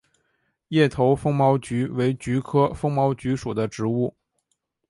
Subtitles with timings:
[0.69, 4.15] 叶头风毛菊为菊科风毛菊属的植物。